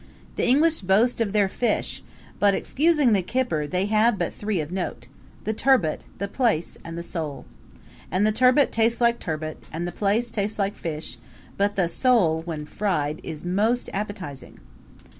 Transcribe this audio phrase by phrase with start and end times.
[0.35, 2.01] The English boast of their fish;
[2.39, 5.05] but, excusing the kipper, they have but three of note
[5.43, 7.45] the turbot, the plaice and the sole.
[8.09, 11.19] And the turbot tastes like turbot, and the plaice tastes like fish;
[11.55, 14.59] but the sole, when fried, is most appetizing.